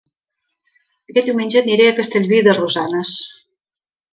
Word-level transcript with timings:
Aquest 1.13 1.27
diumenge 1.31 1.61
aniré 1.61 1.87
a 1.91 1.93
Castellví 2.01 2.41
de 2.49 2.59
Rosanes 2.63 3.17